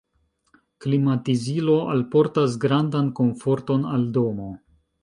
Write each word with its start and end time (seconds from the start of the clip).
Klimatizilo 0.85 1.77
alportas 1.97 2.59
grandan 2.65 3.13
komforton 3.21 3.89
al 3.97 4.13
domo. 4.19 4.53